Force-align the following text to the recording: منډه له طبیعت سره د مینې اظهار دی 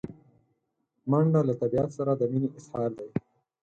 منډه 1.09 1.41
له 1.47 1.53
طبیعت 1.61 1.89
سره 1.97 2.11
د 2.15 2.21
مینې 2.31 2.49
اظهار 2.57 2.89
دی 2.99 3.09